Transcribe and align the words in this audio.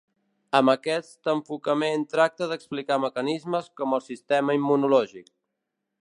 Amb 0.59 0.71
aquest 0.71 1.29
enfocament 1.33 2.07
tracta 2.15 2.47
d'explicar 2.53 2.99
mecanismes 3.05 3.69
com 3.83 3.97
el 3.99 4.03
sistema 4.07 4.57
immunològic. 4.61 5.33